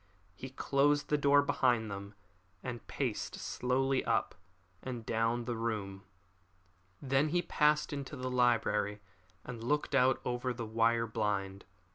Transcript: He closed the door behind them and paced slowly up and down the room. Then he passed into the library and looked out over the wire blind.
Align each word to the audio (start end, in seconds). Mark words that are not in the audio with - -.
He 0.33 0.49
closed 0.49 1.09
the 1.09 1.15
door 1.19 1.43
behind 1.43 1.91
them 1.91 2.15
and 2.63 2.87
paced 2.87 3.35
slowly 3.35 4.03
up 4.03 4.33
and 4.81 5.05
down 5.05 5.45
the 5.45 5.55
room. 5.55 6.05
Then 6.99 7.29
he 7.29 7.43
passed 7.43 7.93
into 7.93 8.15
the 8.15 8.31
library 8.31 8.99
and 9.43 9.63
looked 9.63 9.93
out 9.93 10.19
over 10.25 10.55
the 10.55 10.65
wire 10.65 11.05
blind. 11.05 11.65